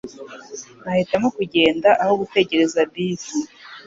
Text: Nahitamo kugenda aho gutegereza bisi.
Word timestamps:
Nahitamo 0.83 1.27
kugenda 1.37 1.89
aho 2.01 2.13
gutegereza 2.21 2.79
bisi. 2.91 3.37